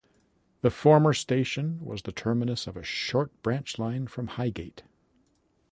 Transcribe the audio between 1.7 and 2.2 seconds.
was the